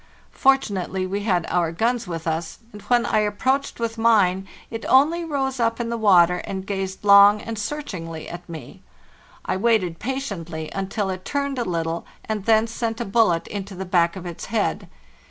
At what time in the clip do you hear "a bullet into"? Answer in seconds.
12.99-13.75